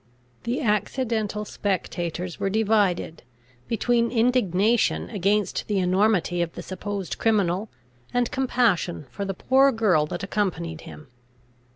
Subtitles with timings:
[0.45, 3.21] The accidental spectators were divided,
[3.67, 7.69] between indignation against the enormity of the supposed criminal,
[8.11, 11.05] and compassion for the poor girl that accompanied him.